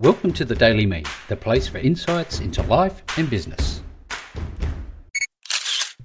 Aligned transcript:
Welcome 0.00 0.32
to 0.34 0.44
the 0.44 0.54
Daily 0.54 0.86
Me, 0.86 1.02
the 1.26 1.34
place 1.34 1.66
for 1.66 1.78
insights 1.78 2.38
into 2.38 2.62
life 2.62 3.02
and 3.16 3.28
business. 3.28 3.82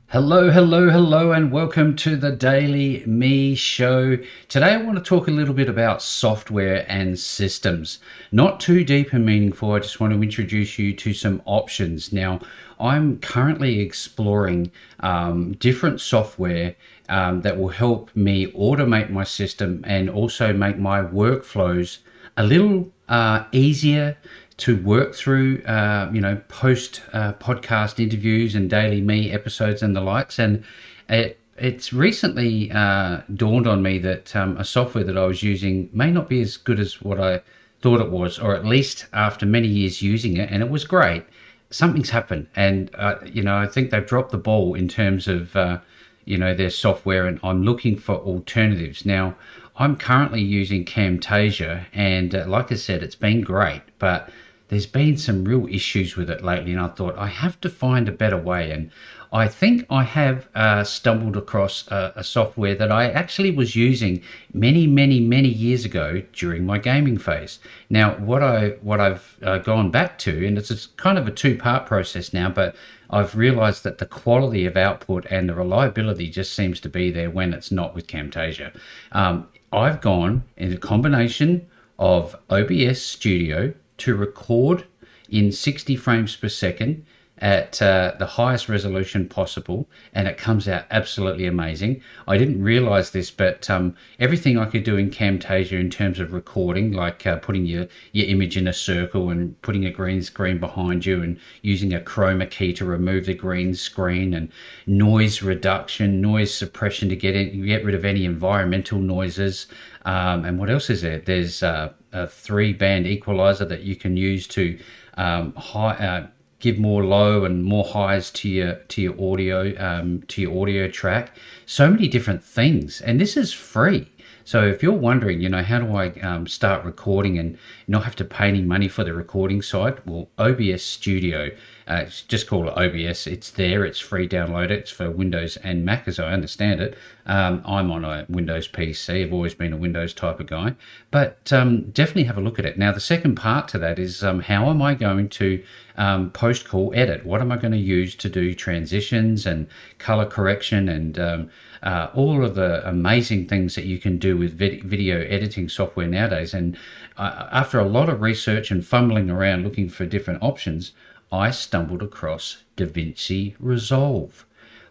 Hello, 0.07 0.49
hello, 0.49 0.89
hello, 0.89 1.31
and 1.31 1.51
welcome 1.51 1.95
to 1.97 2.15
the 2.15 2.31
Daily 2.31 3.05
Me 3.05 3.53
Show. 3.53 4.17
Today, 4.47 4.73
I 4.73 4.77
want 4.77 4.97
to 4.97 5.03
talk 5.03 5.27
a 5.27 5.31
little 5.31 5.53
bit 5.53 5.69
about 5.69 6.01
software 6.01 6.87
and 6.89 7.19
systems. 7.19 7.99
Not 8.31 8.59
too 8.59 8.83
deep 8.83 9.13
and 9.13 9.27
meaningful, 9.27 9.73
I 9.73 9.79
just 9.79 9.99
want 9.99 10.11
to 10.13 10.23
introduce 10.23 10.79
you 10.79 10.95
to 10.95 11.13
some 11.13 11.43
options. 11.45 12.11
Now, 12.11 12.39
I'm 12.79 13.19
currently 13.19 13.79
exploring 13.79 14.71
um, 15.01 15.51
different 15.51 16.01
software 16.01 16.73
um, 17.09 17.41
that 17.41 17.59
will 17.59 17.69
help 17.69 18.09
me 18.15 18.47
automate 18.53 19.11
my 19.11 19.23
system 19.23 19.83
and 19.85 20.09
also 20.09 20.51
make 20.51 20.79
my 20.79 21.01
workflows 21.03 21.99
a 22.37 22.43
little 22.43 22.91
uh, 23.09 23.45
easier 23.51 24.17
to 24.57 24.81
work 24.81 25.15
through, 25.15 25.61
uh, 25.63 26.09
you 26.13 26.21
know, 26.21 26.41
post 26.47 27.01
uh, 27.11 27.33
podcast 27.33 27.99
interviews 27.99 28.55
and 28.55 28.69
daily 28.69 29.01
me 29.01 29.31
episodes 29.31 29.81
and 29.81 29.95
the 29.95 30.01
likes. 30.01 30.37
And 30.39 30.63
it, 31.09 31.39
it's 31.57 31.93
recently 31.93 32.71
uh, 32.71 33.21
dawned 33.33 33.67
on 33.67 33.81
me 33.81 33.99
that 33.99 34.35
um, 34.35 34.57
a 34.57 34.65
software 34.65 35.03
that 35.03 35.17
I 35.17 35.25
was 35.25 35.43
using 35.43 35.89
may 35.93 36.11
not 36.11 36.29
be 36.29 36.41
as 36.41 36.57
good 36.57 36.79
as 36.79 37.01
what 37.01 37.19
I 37.19 37.41
thought 37.81 37.99
it 37.99 38.09
was, 38.09 38.39
or 38.39 38.55
at 38.55 38.65
least 38.65 39.07
after 39.13 39.45
many 39.45 39.67
years 39.67 40.01
using 40.01 40.37
it, 40.37 40.49
and 40.49 40.63
it 40.63 40.69
was 40.69 40.85
great. 40.85 41.25
Something's 41.69 42.11
happened, 42.11 42.47
and 42.55 42.89
uh, 42.95 43.15
you 43.25 43.43
know, 43.43 43.57
I 43.57 43.67
think 43.67 43.91
they've 43.91 44.05
dropped 44.05 44.31
the 44.31 44.37
ball 44.37 44.73
in 44.73 44.87
terms 44.87 45.27
of 45.27 45.55
uh, 45.55 45.79
you 46.23 46.37
know 46.37 46.53
their 46.53 46.69
software, 46.69 47.27
and 47.27 47.39
I'm 47.43 47.63
looking 47.63 47.97
for 47.97 48.15
alternatives 48.15 49.05
now. 49.05 49.35
I'm 49.75 49.95
currently 49.95 50.41
using 50.41 50.85
Camtasia, 50.85 51.85
and 51.93 52.35
uh, 52.35 52.45
like 52.47 52.71
I 52.71 52.75
said, 52.75 53.01
it's 53.01 53.15
been 53.15 53.41
great, 53.41 53.81
but 53.97 54.29
there's 54.69 54.85
been 54.85 55.17
some 55.17 55.45
real 55.45 55.67
issues 55.67 56.15
with 56.15 56.29
it 56.29 56.43
lately, 56.43 56.71
and 56.71 56.81
I 56.81 56.87
thought 56.87 57.17
I 57.17 57.27
have 57.27 57.59
to 57.61 57.69
find 57.69 58.07
a 58.07 58.11
better 58.11 58.37
way. 58.37 58.71
And 58.71 58.91
I 59.31 59.47
think 59.47 59.85
I 59.89 60.03
have 60.03 60.47
uh, 60.55 60.83
stumbled 60.83 61.35
across 61.35 61.87
a, 61.89 62.13
a, 62.15 62.23
software 62.23 62.75
that 62.75 62.91
I 62.91 63.09
actually 63.09 63.51
was 63.51 63.75
using 63.75 64.21
many, 64.53 64.87
many, 64.87 65.19
many 65.19 65.49
years 65.49 65.85
ago 65.85 66.21
during 66.33 66.65
my 66.65 66.77
gaming 66.77 67.17
phase. 67.17 67.59
Now, 67.89 68.15
what 68.15 68.43
I 68.43 68.69
what 68.81 68.99
I've 68.99 69.37
uh, 69.43 69.57
gone 69.57 69.91
back 69.91 70.17
to, 70.19 70.45
and 70.45 70.57
it's 70.57 70.71
a, 70.71 70.87
kind 70.97 71.17
of 71.17 71.27
a 71.27 71.31
two 71.31 71.57
part 71.57 71.85
process 71.85 72.31
now, 72.31 72.49
but 72.49 72.75
I've 73.09 73.35
realized 73.35 73.83
that 73.83 73.97
the 73.97 74.05
quality 74.05 74.65
of 74.65 74.77
output 74.77 75.25
and 75.29 75.49
the 75.49 75.55
reliability 75.55 76.29
just 76.29 76.53
seems 76.53 76.79
to 76.81 76.89
be 76.89 77.11
there 77.11 77.29
when 77.29 77.53
it's 77.53 77.71
not 77.71 77.93
with 77.93 78.07
Camtasia. 78.07 78.75
Um, 79.11 79.47
I've 79.71 80.01
gone 80.01 80.43
in 80.57 80.71
a 80.71 80.77
combination 80.77 81.67
of 81.99 82.35
OBS 82.49 83.01
Studio 83.01 83.73
to 84.03 84.15
record 84.15 84.85
in 85.29 85.51
60 85.51 85.95
frames 85.95 86.35
per 86.35 86.49
second 86.49 87.05
at 87.43 87.81
uh, 87.81 88.15
the 88.19 88.25
highest 88.25 88.69
resolution 88.69 89.27
possible, 89.27 89.85
and 90.13 90.29
it 90.29 90.37
comes 90.37 90.65
out 90.65 90.85
absolutely 90.89 91.45
amazing. 91.45 92.01
I 92.25 92.37
didn't 92.37 92.63
realize 92.63 93.11
this, 93.11 93.31
but 93.31 93.69
um, 93.69 93.97
everything 94.17 94.57
I 94.57 94.65
could 94.65 94.85
do 94.85 94.95
in 94.95 95.09
Camtasia 95.09 95.77
in 95.77 95.89
terms 95.89 96.21
of 96.21 96.31
recording, 96.31 96.93
like 96.93 97.27
uh, 97.27 97.35
putting 97.35 97.65
your, 97.65 97.87
your 98.13 98.27
image 98.27 98.55
in 98.55 98.65
a 98.65 98.71
circle 98.71 99.29
and 99.29 99.61
putting 99.61 99.85
a 99.85 99.91
green 99.91 100.21
screen 100.21 100.57
behind 100.57 101.05
you, 101.05 101.21
and 101.21 101.37
using 101.61 101.93
a 101.93 101.99
chroma 101.99 102.49
key 102.49 102.71
to 102.75 102.85
remove 102.85 103.25
the 103.25 103.33
green 103.33 103.75
screen, 103.75 104.33
and 104.33 104.49
noise 104.87 105.41
reduction, 105.41 106.21
noise 106.21 106.53
suppression 106.55 107.09
to 107.09 107.15
get 107.17 107.35
in, 107.35 107.65
get 107.65 107.83
rid 107.83 107.93
of 107.93 108.05
any 108.05 108.23
environmental 108.23 108.99
noises. 108.99 109.67
Um, 110.05 110.45
and 110.45 110.57
what 110.59 110.69
else 110.69 110.89
is 110.89 111.01
there? 111.01 111.19
There's 111.19 111.61
uh, 111.61 111.91
a 112.13 112.25
three 112.25 112.71
band 112.71 113.05
equalizer 113.05 113.65
that 113.65 113.81
you 113.81 113.97
can 113.97 114.15
use 114.15 114.47
to 114.47 114.79
um, 115.15 115.53
high, 115.55 115.95
uh, 115.95 116.27
give 116.63 116.79
more 116.79 117.03
low 117.03 117.43
and 117.43 117.61
more 117.61 117.83
highs 117.83 118.31
to 118.31 118.47
your 118.47 118.75
to 118.87 119.01
your 119.01 119.15
audio 119.21 119.75
um, 119.77 120.23
to 120.29 120.41
your 120.41 120.61
audio 120.61 120.87
track. 120.87 121.35
So 121.65 121.89
many 121.89 122.07
different 122.07 122.41
things, 122.41 123.01
and 123.01 123.19
this 123.19 123.35
is 123.35 123.51
free. 123.51 124.07
So 124.45 124.65
if 124.65 124.83
you're 124.83 124.91
wondering, 124.91 125.41
you 125.41 125.49
know, 125.49 125.63
how 125.63 125.79
do 125.79 125.95
I 125.95 126.09
um, 126.19 126.47
start 126.47 126.83
recording 126.83 127.37
and 127.37 127.57
not 127.87 128.03
have 128.03 128.15
to 128.17 128.25
pay 128.25 128.47
any 128.47 128.61
money 128.61 128.87
for 128.87 129.03
the 129.03 129.13
recording 129.13 129.61
side? 129.61 130.01
Well, 130.05 130.29
OBS 130.37 130.83
Studio 130.83 131.51
uh, 131.87 132.05
just 132.27 132.47
call 132.47 132.69
it 132.69 132.77
OBS. 132.77 133.27
It's 133.27 133.51
there. 133.51 133.85
It's 133.85 133.99
free. 133.99 134.27
Download 134.27 134.65
it. 134.65 134.71
It's 134.71 134.91
for 134.91 135.11
Windows 135.11 135.57
and 135.57 135.83
Mac, 135.83 136.07
as 136.07 136.19
I 136.19 136.31
understand 136.31 136.79
it. 136.79 136.97
Um, 137.25 137.61
I'm 137.65 137.91
on 137.91 138.05
a 138.05 138.25
Windows 138.29 138.67
PC. 138.67 139.23
I've 139.23 139.33
always 139.33 139.53
been 139.53 139.73
a 139.73 139.77
Windows 139.77 140.13
type 140.13 140.39
of 140.39 140.47
guy, 140.47 140.75
but 141.11 141.51
um, 141.51 141.89
definitely 141.91 142.23
have 142.25 142.37
a 142.37 142.41
look 142.41 142.59
at 142.59 142.65
it. 142.65 142.77
Now, 142.77 142.91
the 142.91 142.99
second 142.99 143.35
part 143.35 143.67
to 143.69 143.79
that 143.79 143.99
is 143.99 144.23
um, 144.23 144.41
how 144.41 144.69
am 144.69 144.81
I 144.81 144.93
going 144.93 145.29
to 145.29 145.63
um, 145.97 146.31
post 146.31 146.67
call 146.67 146.91
edit? 146.95 147.25
What 147.25 147.41
am 147.41 147.51
I 147.51 147.57
going 147.57 147.73
to 147.73 147.77
use 147.77 148.15
to 148.15 148.29
do 148.29 148.53
transitions 148.53 149.45
and 149.45 149.67
color 149.99 150.25
correction 150.25 150.87
and 150.89 151.19
um, 151.19 151.49
uh, 151.81 152.09
all 152.13 152.45
of 152.45 152.55
the 152.55 152.87
amazing 152.87 153.47
things 153.47 153.75
that 153.75 153.85
you 153.85 153.97
can 153.97 154.17
do 154.17 154.32
with 154.35 154.53
vid- 154.53 154.83
video 154.83 155.21
editing 155.21 155.69
software 155.69 156.07
nowadays? 156.07 156.53
And 156.53 156.77
uh, 157.17 157.47
after 157.51 157.79
a 157.79 157.85
lot 157.85 158.09
of 158.09 158.21
research 158.21 158.71
and 158.71 158.85
fumbling 158.85 159.29
around 159.29 159.63
looking 159.63 159.89
for 159.89 160.05
different 160.05 160.43
options, 160.43 160.93
I 161.31 161.51
stumbled 161.51 162.03
across 162.03 162.63
DaVinci 162.77 163.55
Resolve. 163.59 164.45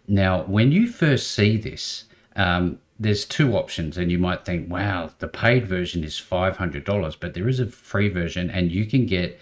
Now, 0.09 0.43
when 0.43 0.73
you 0.73 0.89
first 0.89 1.31
see 1.31 1.57
this, 1.57 2.05
um, 2.35 2.79
there's 2.99 3.25
two 3.25 3.57
options, 3.57 3.97
and 3.97 4.11
you 4.11 4.19
might 4.19 4.45
think, 4.45 4.71
wow, 4.71 5.11
the 5.19 5.29
paid 5.29 5.67
version 5.67 6.05
is 6.05 6.15
$500, 6.21 7.17
but 7.19 7.35
there 7.35 7.49
is 7.49 7.61
a 7.61 7.67
free 7.67 8.09
version, 8.09 8.51
and 8.51 8.73
you 8.73 8.87
can 8.87 9.07
get 9.07 9.39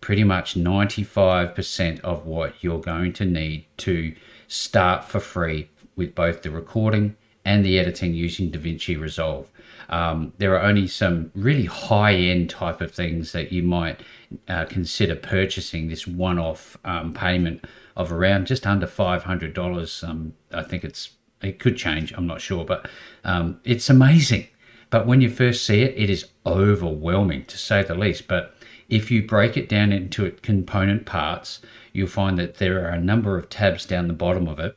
pretty 0.00 0.24
much 0.24 0.54
95% 0.54 2.00
of 2.00 2.26
what 2.26 2.54
you're 2.60 2.80
going 2.80 3.12
to 3.14 3.24
need 3.24 3.66
to 3.78 4.14
start 4.48 5.04
for 5.04 5.20
free 5.20 5.70
with 5.96 6.14
both 6.14 6.42
the 6.42 6.50
recording 6.50 7.16
and 7.44 7.64
the 7.64 7.78
editing 7.78 8.14
using 8.14 8.50
DaVinci 8.50 8.98
Resolve. 8.98 9.50
Um, 9.88 10.32
there 10.38 10.54
are 10.54 10.62
only 10.62 10.86
some 10.86 11.30
really 11.34 11.66
high 11.66 12.14
end 12.14 12.50
type 12.50 12.80
of 12.80 12.92
things 12.92 13.32
that 13.32 13.52
you 13.52 13.62
might 13.62 14.00
uh, 14.48 14.64
consider 14.64 15.14
purchasing 15.14 15.88
this 15.88 16.06
one 16.06 16.38
off 16.38 16.78
um, 16.84 17.12
payment 17.12 17.64
of 17.96 18.10
around 18.10 18.46
just 18.46 18.66
under 18.66 18.86
$500. 18.86 20.08
Um, 20.08 20.34
I 20.52 20.62
think 20.62 20.84
it's 20.84 21.10
it 21.42 21.58
could 21.58 21.76
change, 21.76 22.12
I'm 22.16 22.26
not 22.26 22.40
sure, 22.40 22.64
but 22.64 22.88
um, 23.22 23.60
it's 23.64 23.90
amazing. 23.90 24.46
But 24.88 25.06
when 25.06 25.20
you 25.20 25.28
first 25.28 25.66
see 25.66 25.82
it, 25.82 25.94
it 25.96 26.08
is 26.08 26.28
overwhelming 26.46 27.44
to 27.46 27.58
say 27.58 27.82
the 27.82 27.94
least. 27.94 28.26
But 28.26 28.56
if 28.88 29.10
you 29.10 29.26
break 29.26 29.56
it 29.56 29.68
down 29.68 29.92
into 29.92 30.30
component 30.30 31.04
parts, 31.04 31.60
you'll 31.92 32.08
find 32.08 32.38
that 32.38 32.54
there 32.54 32.86
are 32.86 32.92
a 32.92 33.00
number 33.00 33.36
of 33.36 33.50
tabs 33.50 33.84
down 33.84 34.08
the 34.08 34.14
bottom 34.14 34.48
of 34.48 34.58
it 34.58 34.76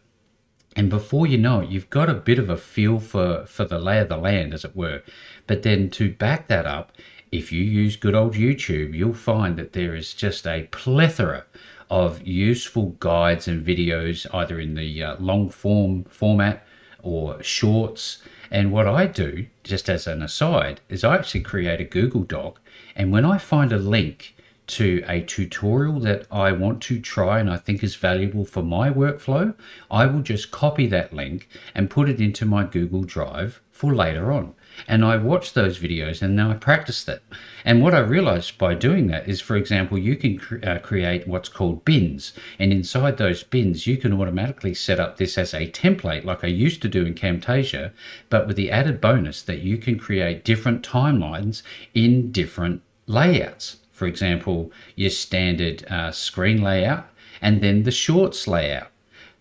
and 0.77 0.91
before 0.91 1.25
you 1.25 1.39
know 1.39 1.61
it, 1.61 1.69
you've 1.69 1.89
got 1.89 2.07
a 2.07 2.13
bit 2.13 2.37
of 2.37 2.51
a 2.51 2.55
feel 2.55 2.99
for, 2.99 3.47
for 3.47 3.65
the 3.65 3.79
lay 3.79 3.97
of 3.97 4.09
the 4.09 4.17
land, 4.17 4.53
as 4.53 4.63
it 4.63 4.75
were. 4.75 5.01
But 5.47 5.63
then 5.63 5.89
to 5.89 6.13
back 6.13 6.47
that 6.49 6.67
up, 6.67 6.91
if 7.31 7.51
you 7.51 7.63
use 7.63 7.95
good 7.95 8.13
old 8.13 8.35
YouTube, 8.35 8.93
you'll 8.93 9.15
find 9.15 9.57
that 9.57 9.73
there 9.73 9.95
is 9.95 10.13
just 10.13 10.45
a 10.45 10.67
plethora 10.69 11.45
of 11.89 12.21
useful 12.21 12.95
guides 12.99 13.47
and 13.47 13.65
videos, 13.65 14.27
either 14.31 14.59
in 14.59 14.75
the 14.75 15.01
uh, 15.01 15.15
long 15.19 15.49
form 15.49 16.03
format 16.03 16.63
or 17.01 17.41
shorts. 17.41 18.21
And 18.51 18.71
what 18.71 18.87
I 18.87 19.07
do, 19.07 19.47
just 19.63 19.89
as 19.89 20.05
an 20.05 20.21
aside, 20.21 20.81
is 20.89 21.03
I 21.03 21.15
actually 21.15 21.41
create 21.41 21.81
a 21.81 21.85
Google 21.85 22.21
Doc. 22.21 22.61
And 22.95 23.11
when 23.11 23.25
I 23.25 23.39
find 23.39 23.71
a 23.71 23.77
link 23.79 24.35
to 24.67 25.03
a 25.07 25.21
tutorial 25.21 25.99
that 26.01 26.25
I 26.31 26.51
want 26.51 26.81
to 26.83 26.99
try 26.99 27.39
and 27.39 27.49
I 27.49 27.57
think 27.57 27.83
is 27.83 27.95
valuable 27.95 28.45
for 28.45 28.61
my 28.61 28.89
workflow, 28.89 29.55
I 29.89 30.05
will 30.05 30.21
just 30.21 30.51
copy 30.51 30.87
that 30.87 31.13
link 31.13 31.47
and 31.73 31.89
put 31.89 32.09
it 32.09 32.19
into 32.19 32.45
my 32.45 32.63
Google 32.63 33.03
Drive 33.03 33.61
for 33.71 33.95
later 33.95 34.31
on. 34.31 34.53
And 34.87 35.03
I 35.03 35.17
watch 35.17 35.53
those 35.53 35.79
videos 35.79 36.21
and 36.21 36.35
now 36.35 36.51
I 36.51 36.55
practice 36.55 37.03
that. 37.05 37.21
And 37.63 37.81
what 37.81 37.93
I 37.93 37.99
realized 37.99 38.57
by 38.57 38.73
doing 38.75 39.07
that 39.07 39.27
is, 39.27 39.41
for 39.41 39.55
example, 39.55 39.97
you 39.97 40.15
can 40.15 40.37
cre- 40.37 40.63
uh, 40.63 40.79
create 40.79 41.27
what's 41.27 41.49
called 41.49 41.85
bins. 41.85 42.33
And 42.59 42.71
inside 42.71 43.17
those 43.17 43.43
bins, 43.43 43.87
you 43.87 43.97
can 43.97 44.13
automatically 44.13 44.73
set 44.73 44.99
up 44.99 45.17
this 45.17 45.37
as 45.37 45.53
a 45.53 45.69
template 45.71 46.25
like 46.25 46.43
I 46.43 46.47
used 46.47 46.81
to 46.83 46.89
do 46.89 47.05
in 47.05 47.15
Camtasia, 47.15 47.91
but 48.29 48.47
with 48.47 48.55
the 48.55 48.69
added 48.69 49.01
bonus 49.01 49.41
that 49.43 49.59
you 49.59 49.77
can 49.77 49.97
create 49.97 50.43
different 50.43 50.87
timelines 50.87 51.63
in 51.93 52.31
different 52.31 52.81
layouts 53.07 53.77
for 53.97 54.05
example, 54.05 54.71
your 54.95 55.09
standard 55.09 55.83
uh, 55.89 56.11
screen 56.11 56.61
layout 56.61 57.09
and 57.41 57.61
then 57.61 57.81
the 57.81 57.91
shorts 57.91 58.47
layout. 58.47 58.91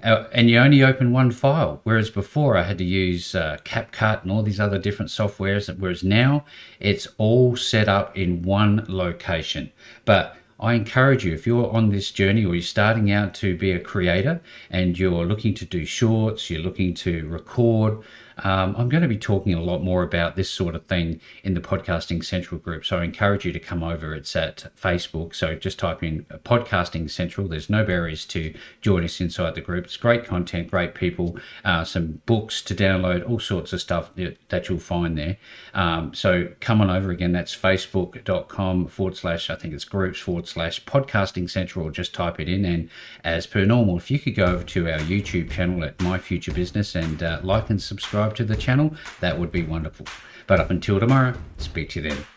Uh, 0.02 0.24
and 0.32 0.48
you 0.48 0.58
only 0.58 0.82
open 0.82 1.12
one 1.12 1.30
file, 1.30 1.80
whereas 1.84 2.08
before 2.08 2.56
I 2.56 2.62
had 2.62 2.78
to 2.78 2.84
use 2.84 3.34
uh, 3.34 3.58
CapCut 3.64 4.22
and 4.22 4.32
all 4.32 4.42
these 4.42 4.60
other 4.60 4.78
different 4.78 5.10
softwares. 5.10 5.74
Whereas 5.78 6.02
now 6.02 6.46
it's 6.80 7.06
all 7.18 7.54
set 7.54 7.86
up 7.86 8.16
in 8.16 8.42
one 8.42 8.86
location. 8.88 9.72
But 10.06 10.36
I 10.58 10.74
encourage 10.74 11.24
you, 11.24 11.34
if 11.34 11.46
you're 11.46 11.70
on 11.70 11.90
this 11.90 12.10
journey 12.10 12.44
or 12.44 12.54
you're 12.54 12.62
starting 12.62 13.12
out 13.12 13.34
to 13.34 13.56
be 13.56 13.72
a 13.72 13.80
creator 13.80 14.40
and 14.70 14.98
you're 14.98 15.26
looking 15.26 15.54
to 15.54 15.64
do 15.64 15.84
shorts, 15.84 16.48
you're 16.48 16.62
looking 16.62 16.94
to 16.94 17.28
record, 17.28 18.02
Um, 18.38 18.74
I'm 18.76 18.90
going 18.90 19.02
to 19.02 19.08
be 19.08 19.16
talking 19.16 19.54
a 19.54 19.62
lot 19.62 19.82
more 19.82 20.02
about 20.02 20.36
this 20.36 20.50
sort 20.50 20.74
of 20.74 20.84
thing 20.84 21.20
in 21.42 21.54
the 21.54 21.60
Podcasting 21.60 22.22
Central 22.22 22.60
group. 22.60 22.84
So 22.84 22.98
I 22.98 23.04
encourage 23.04 23.46
you 23.46 23.52
to 23.52 23.58
come 23.58 23.82
over. 23.82 24.14
It's 24.14 24.36
at 24.36 24.70
Facebook. 24.76 25.34
So 25.34 25.54
just 25.54 25.78
type 25.78 26.02
in 26.02 26.24
Podcasting 26.44 27.10
Central. 27.10 27.48
There's 27.48 27.70
no 27.70 27.82
barriers 27.82 28.26
to 28.26 28.54
join 28.82 29.04
us 29.04 29.20
inside 29.22 29.54
the 29.54 29.62
group. 29.62 29.86
It's 29.86 29.96
great 29.96 30.26
content, 30.26 30.70
great 30.70 30.94
people, 30.94 31.38
uh, 31.64 31.84
some 31.84 32.20
books 32.26 32.60
to 32.62 32.74
download, 32.74 33.26
all 33.28 33.40
sorts 33.40 33.72
of 33.72 33.80
stuff 33.80 34.10
that 34.14 34.68
you'll 34.68 34.78
find 34.80 35.16
there. 35.16 35.38
Um, 35.72 36.12
so 36.12 36.48
come 36.60 36.82
on 36.82 36.90
over 36.90 37.10
again. 37.10 37.32
That's 37.32 37.56
facebook.com 37.56 38.88
forward 38.88 39.16
slash, 39.16 39.48
I 39.48 39.54
think 39.54 39.72
it's 39.72 39.84
groups 39.86 40.26
forward 40.46 40.72
slash 40.72 40.84
podcasting 40.84 41.48
central, 41.50 41.86
or 41.86 41.90
just 41.90 42.14
type 42.14 42.40
it 42.40 42.48
in. 42.48 42.64
And 42.64 42.88
as 43.24 43.46
per 43.46 43.64
normal, 43.64 43.96
if 43.96 44.10
you 44.10 44.18
could 44.18 44.34
go 44.34 44.46
over 44.46 44.64
to 44.64 44.90
our 44.90 45.00
YouTube 45.00 45.50
channel 45.50 45.84
at 45.84 46.00
My 46.00 46.18
Future 46.18 46.52
Business 46.52 46.94
and 46.94 47.22
uh, 47.22 47.40
like 47.42 47.70
and 47.70 47.80
subscribe 47.80 48.34
to 48.36 48.44
the 48.44 48.56
channel, 48.56 48.94
that 49.20 49.38
would 49.38 49.52
be 49.52 49.62
wonderful. 49.62 50.06
But 50.46 50.60
up 50.60 50.70
until 50.70 51.00
tomorrow, 51.00 51.34
speak 51.58 51.90
to 51.90 52.02
you 52.02 52.10
then. 52.10 52.35